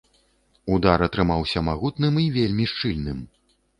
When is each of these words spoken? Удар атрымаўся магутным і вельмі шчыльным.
Удар 0.75 1.03
атрымаўся 1.07 1.63
магутным 1.69 2.13
і 2.25 2.25
вельмі 2.39 2.65
шчыльным. 2.73 3.19